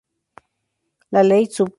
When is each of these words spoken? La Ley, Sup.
La 1.11 1.21
Ley, 1.23 1.45
Sup. 1.51 1.69